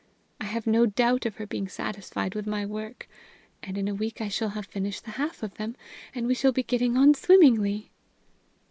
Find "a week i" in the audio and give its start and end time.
3.87-4.29